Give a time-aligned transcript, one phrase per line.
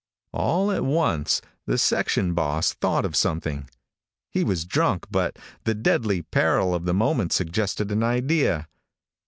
[0.33, 3.69] All at once the section boss thought of something.
[4.31, 8.67] He was drunk, but the deadly peril of the moment suggested an idea.